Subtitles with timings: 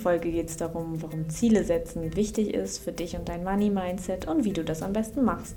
[0.00, 4.44] Folge geht es darum, warum Ziele setzen wichtig ist für dich und dein Money-Mindset und
[4.44, 5.56] wie du das am besten machst.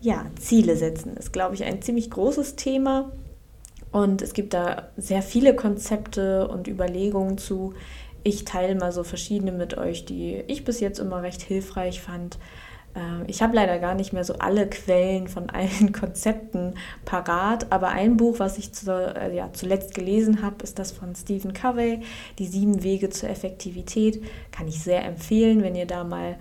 [0.00, 3.12] Ja, Ziele setzen ist, glaube ich, ein ziemlich großes Thema
[3.90, 7.74] und es gibt da sehr viele Konzepte und Überlegungen zu.
[8.22, 12.38] Ich teile mal so verschiedene mit euch, die ich bis jetzt immer recht hilfreich fand.
[12.94, 17.88] Ähm, ich habe leider gar nicht mehr so alle Quellen von allen Konzepten parat, aber
[17.88, 22.00] ein Buch, was ich zu, äh, ja, zuletzt gelesen habe, ist das von Stephen Covey,
[22.38, 24.22] Die sieben Wege zur Effektivität.
[24.52, 26.36] Kann ich sehr empfehlen, wenn ihr da mal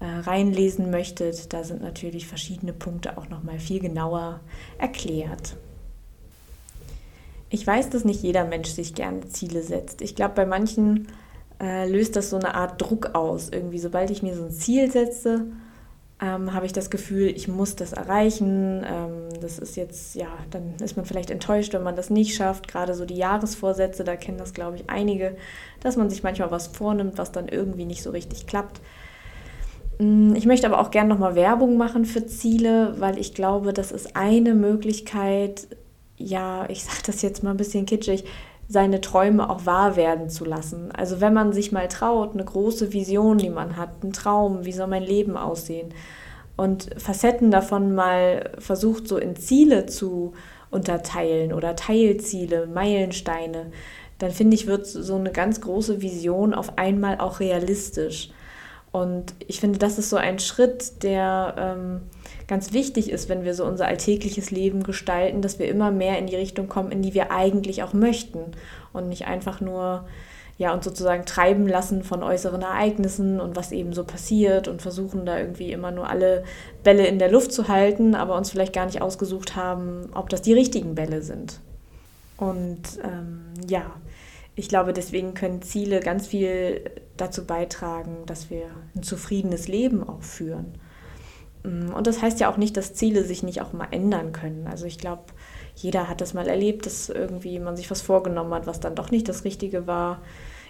[0.00, 1.52] äh, reinlesen möchtet.
[1.52, 4.40] Da sind natürlich verschiedene Punkte auch nochmal viel genauer
[4.78, 5.56] erklärt.
[7.50, 10.02] Ich weiß, dass nicht jeder Mensch sich gerne Ziele setzt.
[10.02, 11.06] Ich glaube, bei manchen
[11.60, 13.48] äh, löst das so eine Art Druck aus.
[13.48, 15.46] Irgendwie, sobald ich mir so ein Ziel setze,
[16.20, 18.84] ähm, habe ich das Gefühl, ich muss das erreichen.
[18.86, 22.68] Ähm, das ist jetzt, ja, dann ist man vielleicht enttäuscht, wenn man das nicht schafft.
[22.68, 25.36] Gerade so die Jahresvorsätze, da kennen das, glaube ich, einige,
[25.80, 28.80] dass man sich manchmal was vornimmt, was dann irgendwie nicht so richtig klappt.
[29.98, 33.90] Mm, ich möchte aber auch gerne nochmal Werbung machen für Ziele, weil ich glaube, das
[33.90, 35.66] ist eine Möglichkeit,
[36.16, 38.24] ja, ich sage das jetzt mal ein bisschen kitschig,
[38.68, 40.90] seine Träume auch wahr werden zu lassen.
[40.92, 44.72] Also wenn man sich mal traut, eine große Vision, die man hat, einen Traum, wie
[44.72, 45.92] soll mein Leben aussehen
[46.56, 50.32] und Facetten davon mal versucht so in Ziele zu
[50.70, 53.70] unterteilen oder Teilziele, Meilensteine,
[54.18, 58.30] dann finde ich, wird so eine ganz große Vision auf einmal auch realistisch.
[58.94, 62.02] Und ich finde, das ist so ein Schritt, der ähm,
[62.46, 66.28] ganz wichtig ist, wenn wir so unser alltägliches Leben gestalten, dass wir immer mehr in
[66.28, 68.52] die Richtung kommen, in die wir eigentlich auch möchten
[68.92, 70.04] und nicht einfach nur
[70.58, 75.26] ja uns sozusagen treiben lassen von äußeren Ereignissen und was eben so passiert und versuchen
[75.26, 76.44] da irgendwie immer nur alle
[76.84, 80.40] Bälle in der Luft zu halten, aber uns vielleicht gar nicht ausgesucht haben, ob das
[80.40, 81.58] die richtigen Bälle sind.
[82.36, 83.90] Und ähm, ja,
[84.56, 90.22] ich glaube, deswegen können Ziele ganz viel dazu beitragen, dass wir ein zufriedenes Leben auch
[90.22, 90.78] führen.
[91.64, 94.66] Mm, und das heißt ja auch nicht, dass Ziele sich nicht auch mal ändern können.
[94.68, 95.24] Also ich glaube,
[95.74, 99.10] jeder hat das mal erlebt, dass irgendwie man sich was vorgenommen hat, was dann doch
[99.10, 100.22] nicht das Richtige war.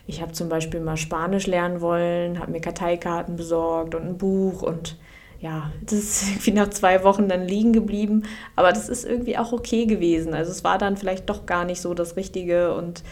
[0.06, 4.62] Ich habe zum Beispiel mal Spanisch lernen wollen, habe mir Karteikarten besorgt und ein Buch
[4.62, 4.96] und
[5.40, 8.24] ja, das ist irgendwie nach zwei Wochen dann liegen geblieben.
[8.56, 10.32] Aber das ist irgendwie auch okay gewesen.
[10.34, 13.02] Also es war dann vielleicht doch gar nicht so das Richtige und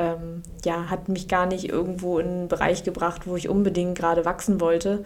[0.00, 4.24] ähm, ja, hat mich gar nicht irgendwo in einen Bereich gebracht, wo ich unbedingt gerade
[4.24, 5.04] wachsen wollte.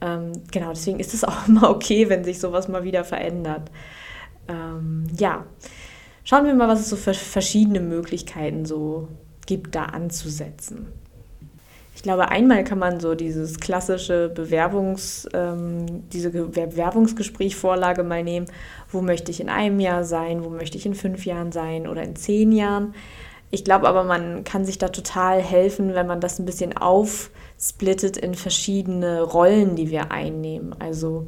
[0.00, 3.70] Ähm, genau, deswegen ist es auch immer okay, wenn sich sowas mal wieder verändert.
[4.46, 5.44] Ähm, ja,
[6.24, 9.08] schauen wir mal, was es so für verschiedene Möglichkeiten so
[9.46, 10.86] gibt, da anzusetzen.
[11.96, 18.46] Ich glaube, einmal kann man so dieses klassische Bewerbungs, ähm, diese Bewerbungsgesprächvorlage mal nehmen.
[18.92, 20.44] Wo möchte ich in einem Jahr sein?
[20.44, 22.94] Wo möchte ich in fünf Jahren sein oder in zehn Jahren?
[23.50, 28.16] Ich glaube aber, man kann sich da total helfen, wenn man das ein bisschen aufsplittet
[28.16, 30.74] in verschiedene Rollen, die wir einnehmen.
[30.78, 31.26] Also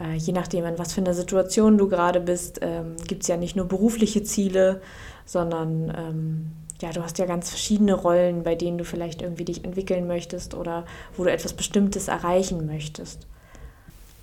[0.00, 3.36] äh, je nachdem, in was für einer Situation du gerade bist, ähm, gibt es ja
[3.36, 4.80] nicht nur berufliche Ziele,
[5.26, 9.64] sondern ähm, ja, du hast ja ganz verschiedene Rollen, bei denen du vielleicht irgendwie dich
[9.64, 10.84] entwickeln möchtest oder
[11.16, 13.26] wo du etwas Bestimmtes erreichen möchtest.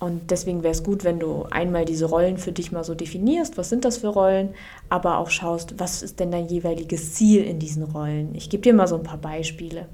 [0.02, 3.56] Und deswegen wäre es gut, wenn du einmal diese Rollen für dich mal so definierst,
[3.56, 4.52] was sind das für Rollen,
[4.88, 8.34] aber auch schaust, was ist denn dein jeweiliges Ziel in diesen Rollen.
[8.34, 9.86] Ich gebe dir mal so ein paar Beispiele.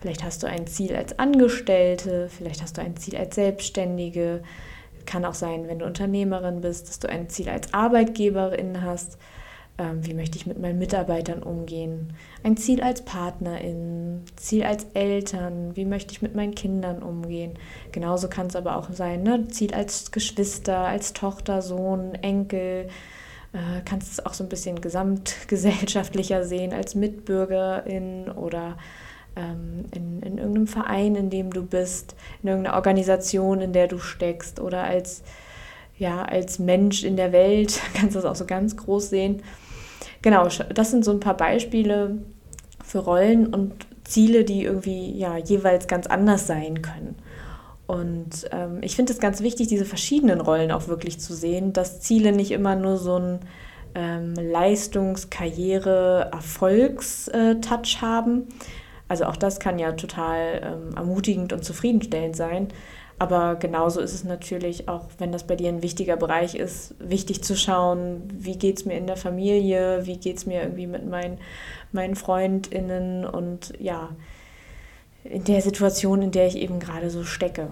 [0.00, 4.42] Vielleicht hast du ein Ziel als Angestellte, vielleicht hast du ein Ziel als Selbstständige.
[5.06, 9.18] Kann auch sein, wenn du Unternehmerin bist, dass du ein Ziel als Arbeitgeberin hast
[9.76, 12.12] wie möchte ich mit meinen Mitarbeitern umgehen,
[12.44, 17.54] ein Ziel als Partnerin, Ziel als Eltern, wie möchte ich mit meinen Kindern umgehen.
[17.90, 19.48] Genauso kann es aber auch sein, ne?
[19.48, 22.88] Ziel als Geschwister, als Tochter, Sohn, Enkel.
[23.52, 28.76] Äh, kannst es auch so ein bisschen gesamtgesellschaftlicher sehen als Mitbürgerin oder
[29.34, 33.98] ähm, in, in irgendeinem Verein, in dem du bist, in irgendeiner Organisation, in der du
[33.98, 35.24] steckst oder als
[35.96, 39.42] ja, als Mensch in der Welt, kannst du das auch so ganz groß sehen.
[40.24, 42.16] Genau, das sind so ein paar Beispiele
[42.82, 43.74] für Rollen und
[44.04, 47.16] Ziele, die irgendwie ja jeweils ganz anders sein können.
[47.86, 52.00] Und ähm, ich finde es ganz wichtig, diese verschiedenen Rollen auch wirklich zu sehen, dass
[52.00, 53.40] Ziele nicht immer nur so ein
[53.94, 58.48] ähm, Leistungs-, Karriere-, Erfolgstouch haben.
[59.08, 62.68] Also auch das kann ja total ähm, ermutigend und zufriedenstellend sein.
[63.18, 67.44] Aber genauso ist es natürlich auch, wenn das bei dir ein wichtiger Bereich ist, wichtig
[67.44, 71.08] zu schauen, wie geht es mir in der Familie, wie geht es mir irgendwie mit
[71.08, 71.38] meinen,
[71.92, 74.10] meinen FreundInnen und ja,
[75.22, 77.68] in der Situation, in der ich eben gerade so stecke.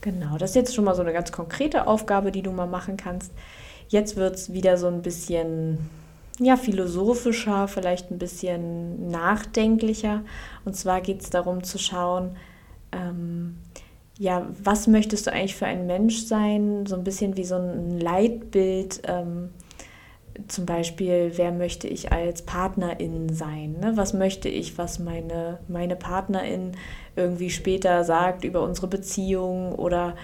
[0.00, 2.96] Genau, das ist jetzt schon mal so eine ganz konkrete Aufgabe, die du mal machen
[2.96, 3.32] kannst.
[3.88, 5.90] Jetzt wird es wieder so ein bisschen
[6.38, 10.22] ja, philosophischer, vielleicht ein bisschen nachdenklicher.
[10.64, 12.36] Und zwar geht es darum zu schauen,
[12.92, 13.58] ähm,
[14.18, 16.86] ja, was möchtest du eigentlich für ein Mensch sein?
[16.86, 19.02] So ein bisschen wie so ein Leitbild.
[19.06, 19.50] Ähm,
[20.48, 23.76] zum Beispiel, wer möchte ich als Partnerin sein?
[23.80, 23.92] Ne?
[23.96, 26.72] Was möchte ich, was meine, meine Partnerin
[27.16, 30.16] irgendwie später sagt über unsere Beziehung oder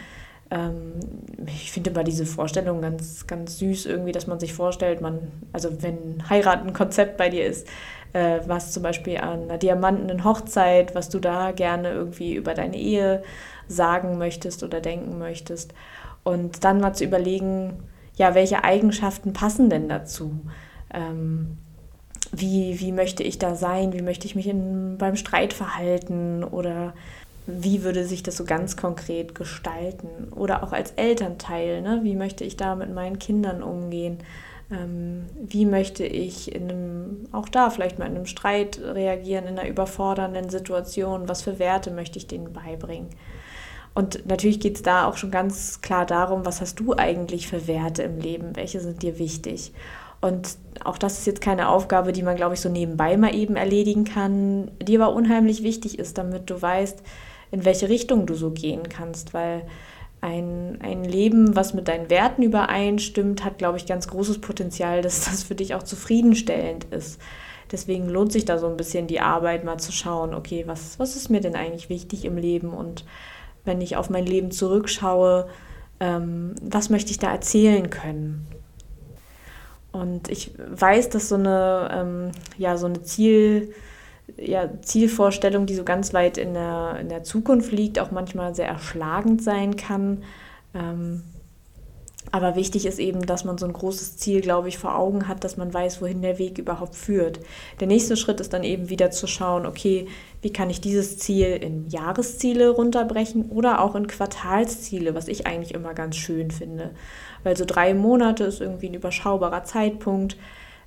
[1.47, 5.83] ich finde immer diese Vorstellung ganz, ganz süß irgendwie, dass man sich vorstellt, man, also
[5.83, 7.67] wenn heiraten ein Konzept bei dir ist,
[8.13, 12.77] äh, was zum Beispiel an einer diamantenen Hochzeit, was du da gerne irgendwie über deine
[12.77, 13.23] Ehe
[13.69, 15.75] sagen möchtest oder denken möchtest.
[16.23, 17.83] Und dann mal zu überlegen,
[18.17, 20.41] ja, welche Eigenschaften passen denn dazu?
[20.93, 21.59] Ähm,
[22.33, 23.93] wie, wie möchte ich da sein?
[23.93, 26.45] Wie möchte ich mich in, beim Streit verhalten?
[26.45, 26.95] Oder
[27.47, 30.33] wie würde sich das so ganz konkret gestalten?
[30.35, 32.01] Oder auch als Elternteil, ne?
[32.03, 34.19] wie möchte ich da mit meinen Kindern umgehen?
[34.71, 39.59] Ähm, wie möchte ich in einem, auch da vielleicht mal in einem Streit reagieren, in
[39.59, 41.29] einer überfordernden Situation?
[41.29, 43.11] Was für Werte möchte ich denen beibringen?
[43.95, 47.69] Und natürlich geht es da auch schon ganz klar darum, was hast du eigentlich für
[47.69, 48.57] Werte im Leben?
[48.57, 49.73] Welche sind dir wichtig?
[50.21, 53.57] Und auch das ist jetzt keine Aufgabe, die man, glaube ich, so nebenbei mal eben
[53.57, 57.03] erledigen kann, die aber unheimlich wichtig ist, damit du weißt,
[57.55, 59.63] in welche Richtung du so gehen kannst, weil
[60.21, 65.27] ein, ein Leben, was mit deinen Werten übereinstimmt, hat, glaube ich, ganz großes Potenzial, dass
[65.27, 67.21] das für dich auch zufriedenstellend ist.
[67.71, 71.15] Deswegen lohnt sich da so ein bisschen die Arbeit, mal zu schauen, okay, was, was
[71.15, 73.05] ist mir denn eigentlich wichtig im Leben und
[73.65, 75.47] wenn ich auf mein Leben zurückschaue,
[76.01, 78.49] ähm, was möchte ich da erzählen können?
[79.93, 83.73] Und ich weiß, dass so eine, ähm, ja, so eine Ziel,
[84.37, 88.69] ja, Zielvorstellung, die so ganz weit in der, in der Zukunft liegt, auch manchmal sehr
[88.69, 90.23] erschlagend sein kann.
[90.75, 91.23] Ähm,
[92.31, 95.45] aber wichtig ist eben, dass man so ein großes Ziel, glaube ich, vor Augen hat,
[95.45, 97.39] dass man weiß, wohin der Weg überhaupt führt.
[97.81, 100.09] Der nächste Schritt ist dann eben wieder zu schauen, okay,
[100.43, 105.75] wie kann ich dieses Ziel in Jahresziele runterbrechen oder auch in Quartalsziele, was ich eigentlich
[105.75, 106.91] immer ganz schön finde.
[107.45, 110.37] Weil so drei Monate ist irgendwie ein überschaubarer Zeitpunkt.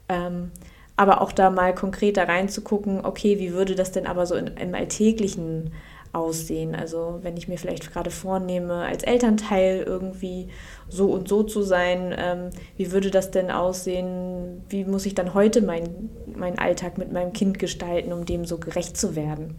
[0.09, 0.51] Ähm,
[0.97, 4.73] aber auch da mal konkreter reinzugucken, okay, wie würde das denn aber so in, im
[4.73, 5.71] Alltäglichen
[6.11, 6.75] aussehen?
[6.75, 10.49] Also wenn ich mir vielleicht gerade vornehme, als Elternteil irgendwie
[10.89, 14.63] so und so zu sein, ähm, wie würde das denn aussehen?
[14.69, 18.57] Wie muss ich dann heute meinen mein Alltag mit meinem Kind gestalten, um dem so
[18.57, 19.55] gerecht zu werden?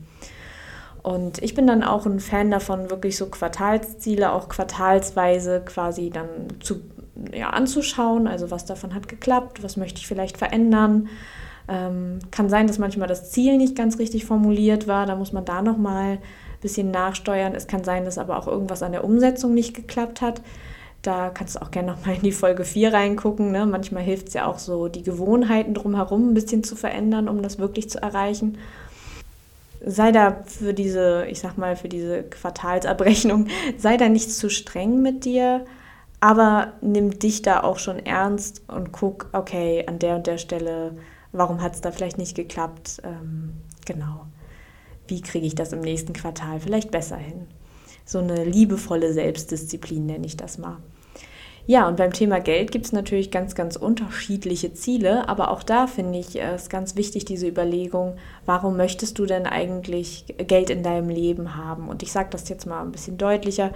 [1.04, 6.28] Und ich bin dann auch ein Fan davon, wirklich so Quartalsziele auch quartalsweise quasi dann
[6.60, 6.80] zu
[7.32, 11.08] ja, anzuschauen, also was davon hat geklappt, was möchte ich vielleicht verändern.
[11.68, 15.44] Ähm, kann sein, dass manchmal das Ziel nicht ganz richtig formuliert war, da muss man
[15.44, 16.20] da nochmal ein
[16.62, 17.54] bisschen nachsteuern.
[17.54, 20.40] Es kann sein, dass aber auch irgendwas an der Umsetzung nicht geklappt hat.
[21.02, 23.52] Da kannst du auch gerne nochmal in die Folge 4 reingucken.
[23.52, 23.66] Ne?
[23.66, 27.58] Manchmal hilft es ja auch so, die Gewohnheiten drumherum ein bisschen zu verändern, um das
[27.58, 28.58] wirklich zu erreichen.
[29.84, 33.46] Sei da für diese, ich sag mal, für diese Quartalsabrechnung,
[33.78, 35.64] sei da nicht zu streng mit dir
[36.20, 40.96] aber nimm dich da auch schon ernst und guck, okay, an der und der Stelle,
[41.32, 43.00] warum hat es da vielleicht nicht geklappt?
[43.04, 43.54] Ähm,
[43.86, 44.26] genau.
[45.06, 47.46] Wie kriege ich das im nächsten Quartal vielleicht besser hin?
[48.04, 50.78] So eine liebevolle Selbstdisziplin nenne ich das mal.
[51.66, 55.86] Ja, und beim Thema Geld gibt es natürlich ganz, ganz unterschiedliche Ziele, aber auch da
[55.86, 61.10] finde ich es ganz wichtig, diese Überlegung, warum möchtest du denn eigentlich Geld in deinem
[61.10, 61.90] Leben haben?
[61.90, 63.72] Und ich sage das jetzt mal ein bisschen deutlicher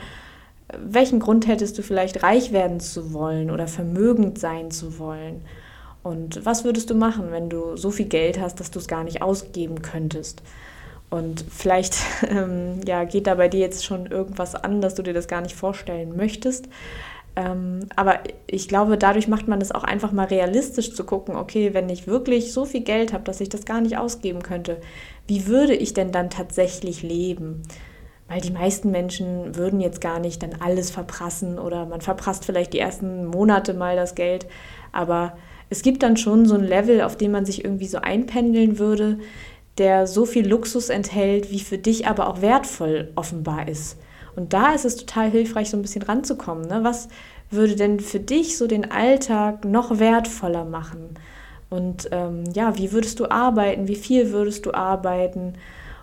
[0.77, 5.43] welchen Grund hättest du vielleicht reich werden zu wollen oder vermögend sein zu wollen?
[6.03, 9.05] Und was würdest du machen, wenn du so viel Geld hast, dass du es gar
[9.05, 10.43] nicht ausgeben könntest?
[11.11, 11.97] Und vielleicht
[12.29, 15.43] ähm, ja, geht da bei dir jetzt schon irgendwas an, dass du dir das gar
[15.43, 16.69] nicht vorstellen möchtest.
[17.35, 21.73] Ähm, aber ich glaube, dadurch macht man es auch einfach mal realistisch zu gucken, okay,
[21.73, 24.79] wenn ich wirklich so viel Geld habe, dass ich das gar nicht ausgeben könnte,
[25.27, 27.63] wie würde ich denn dann tatsächlich leben?
[28.33, 32.73] Weil die meisten Menschen würden jetzt gar nicht dann alles verprassen oder man verprasst vielleicht
[32.73, 34.47] die ersten Monate mal das Geld,
[34.91, 35.37] aber
[35.69, 39.19] es gibt dann schon so ein Level, auf dem man sich irgendwie so einpendeln würde,
[39.77, 43.99] der so viel Luxus enthält, wie für dich aber auch wertvoll offenbar ist.
[44.35, 46.67] Und da ist es total hilfreich, so ein bisschen ranzukommen.
[46.67, 46.81] Ne?
[46.83, 47.09] Was
[47.51, 51.19] würde denn für dich so den Alltag noch wertvoller machen?
[51.69, 53.89] Und ähm, ja, wie würdest du arbeiten?
[53.89, 55.55] Wie viel würdest du arbeiten?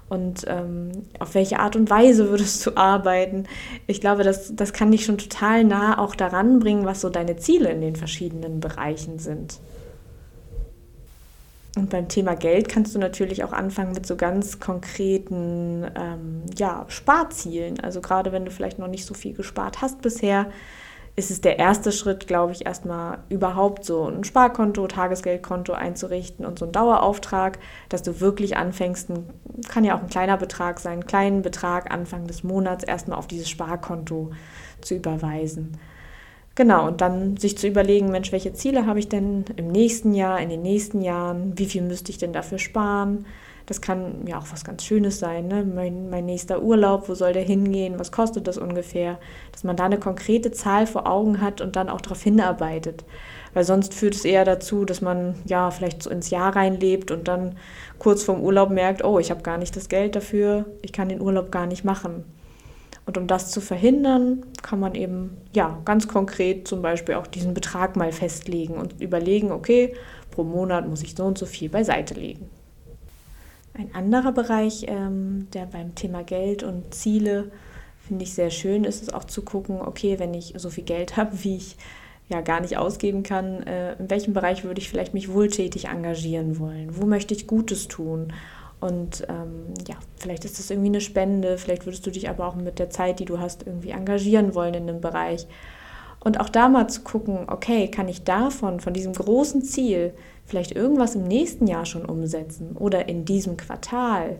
[0.09, 3.45] Und ähm, auf welche Art und Weise würdest du arbeiten.
[3.87, 7.37] Ich glaube, das, das kann dich schon total nah auch daran bringen, was so deine
[7.37, 9.59] Ziele in den verschiedenen Bereichen sind.
[11.75, 16.85] Und beim Thema Geld kannst du natürlich auch anfangen mit so ganz konkreten ähm, ja,
[16.89, 17.79] Sparzielen.
[17.79, 20.47] Also gerade wenn du vielleicht noch nicht so viel gespart hast bisher,
[21.19, 26.57] ist es der erste Schritt, glaube ich, erstmal überhaupt so ein Sparkonto, Tagesgeldkonto einzurichten und
[26.57, 27.59] so einen Dauerauftrag,
[27.89, 29.29] dass du wirklich anfängst, ein,
[29.67, 33.27] kann ja auch ein kleiner Betrag sein, einen kleinen Betrag Anfang des Monats erstmal auf
[33.27, 34.31] dieses Sparkonto
[34.81, 35.77] zu überweisen.
[36.55, 40.39] Genau, und dann sich zu überlegen, Mensch, welche Ziele habe ich denn im nächsten Jahr,
[40.39, 43.25] in den nächsten Jahren, wie viel müsste ich denn dafür sparen?
[43.69, 45.47] Das kann ja auch was ganz Schönes sein.
[45.47, 45.63] Ne?
[45.63, 47.99] Mein, mein nächster Urlaub, wo soll der hingehen?
[47.99, 49.19] Was kostet das ungefähr?
[49.51, 53.05] Dass man da eine konkrete Zahl vor Augen hat und dann auch darauf hinarbeitet.
[53.53, 57.27] Weil sonst führt es eher dazu, dass man ja vielleicht so ins Jahr reinlebt und
[57.27, 57.57] dann
[57.99, 61.21] kurz vorm Urlaub merkt, oh, ich habe gar nicht das Geld dafür, ich kann den
[61.21, 62.23] Urlaub gar nicht machen.
[63.05, 67.53] Und um das zu verhindern, kann man eben ja ganz konkret zum Beispiel auch diesen
[67.53, 69.93] Betrag mal festlegen und überlegen, okay,
[70.31, 72.49] pro Monat muss ich so und so viel beiseite legen.
[73.79, 77.49] Ein anderer Bereich, ähm, der beim Thema Geld und Ziele
[78.05, 81.15] finde ich sehr schön ist, es auch zu gucken, okay, wenn ich so viel Geld
[81.17, 81.77] habe, wie ich
[82.27, 86.59] ja gar nicht ausgeben kann, äh, in welchem Bereich würde ich vielleicht mich wohltätig engagieren
[86.59, 86.89] wollen?
[86.97, 88.33] Wo möchte ich Gutes tun?
[88.81, 92.55] Und ähm, ja, vielleicht ist das irgendwie eine Spende, vielleicht würdest du dich aber auch
[92.55, 95.47] mit der Zeit, die du hast, irgendwie engagieren wollen in einem Bereich.
[96.21, 100.13] Und auch da mal zu gucken, okay, kann ich davon, von diesem großen Ziel,
[100.45, 104.37] vielleicht irgendwas im nächsten Jahr schon umsetzen oder in diesem Quartal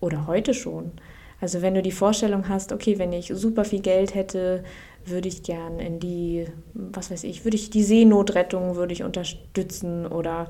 [0.00, 0.92] oder heute schon.
[1.40, 4.62] Also wenn du die Vorstellung hast, okay, wenn ich super viel Geld hätte,
[5.06, 10.06] würde ich gern in die, was weiß ich, würde ich die Seenotrettung würde ich unterstützen
[10.06, 10.48] oder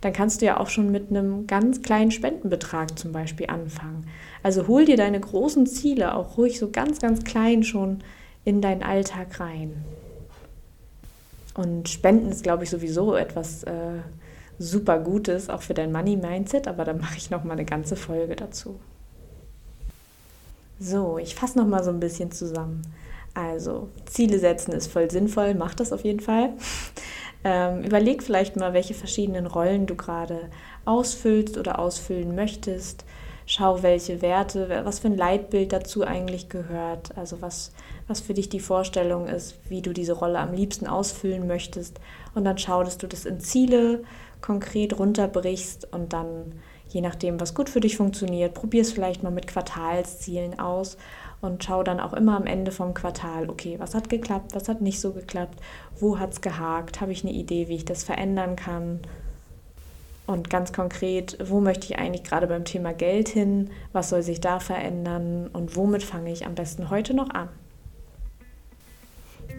[0.00, 4.06] dann kannst du ja auch schon mit einem ganz kleinen Spendenbetrag zum Beispiel anfangen.
[4.42, 7.98] Also hol dir deine großen Ziele auch ruhig so ganz, ganz klein schon
[8.44, 9.84] in deinen Alltag rein.
[11.58, 13.98] Und Spenden ist, glaube ich, sowieso etwas äh,
[14.60, 18.36] super Gutes, auch für dein Money-Mindset, aber da mache ich noch mal eine ganze Folge
[18.36, 18.78] dazu.
[20.78, 22.82] So, ich fasse noch mal so ein bisschen zusammen.
[23.34, 26.50] Also, Ziele setzen ist voll sinnvoll, mach das auf jeden Fall.
[27.44, 30.50] Ähm, überleg vielleicht mal, welche verschiedenen Rollen du gerade
[30.86, 33.04] ausfüllst oder ausfüllen möchtest.
[33.50, 37.16] Schau, welche Werte, was für ein Leitbild dazu eigentlich gehört.
[37.16, 37.72] Also was,
[38.06, 41.98] was für dich die Vorstellung ist, wie du diese Rolle am liebsten ausfüllen möchtest.
[42.34, 44.02] Und dann schau, dass du das in Ziele
[44.42, 49.32] konkret runterbrichst und dann, je nachdem, was gut für dich funktioniert, probier es vielleicht mal
[49.32, 50.98] mit Quartalszielen aus
[51.40, 54.82] und schau dann auch immer am Ende vom Quartal, okay, was hat geklappt, was hat
[54.82, 55.58] nicht so geklappt,
[55.98, 59.00] wo hat es gehakt, habe ich eine Idee, wie ich das verändern kann.
[60.28, 64.42] Und ganz konkret, wo möchte ich eigentlich gerade beim Thema Geld hin, was soll sich
[64.42, 67.48] da verändern und womit fange ich am besten heute noch an.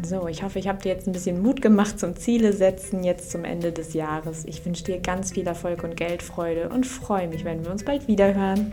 [0.04, 3.32] So, ich hoffe, ich habe dir jetzt ein bisschen Mut gemacht zum Ziele setzen, jetzt
[3.32, 4.46] zum Ende des Jahres.
[4.46, 8.08] Ich wünsche dir ganz viel Erfolg und Geldfreude und freue mich, wenn wir uns bald
[8.08, 8.72] wieder hören.